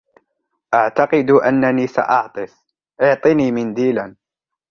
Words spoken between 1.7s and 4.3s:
سأعطس. أعطني منديلاً.